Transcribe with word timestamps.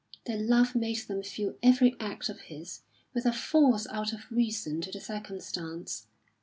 Their 0.25 0.39
love 0.41 0.73
made 0.73 0.97
them 1.01 1.21
feel 1.21 1.59
every 1.61 1.95
act 1.99 2.27
of 2.27 2.41
his 2.41 2.81
with 3.13 3.27
a 3.27 3.31
force 3.31 3.85
out 3.91 4.13
of 4.13 4.31
reason 4.31 4.81
to 4.81 4.91
the 4.91 4.99
circumstance. 4.99 6.07